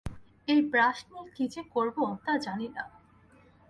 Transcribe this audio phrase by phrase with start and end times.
[0.47, 2.83] ঐ ব্রাশ নিয়ে কি যে করব, তা জনি না।